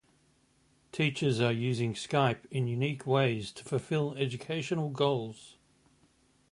[0.91, 5.57] Teachers are using Skype in unique ways to fulfil educational goals.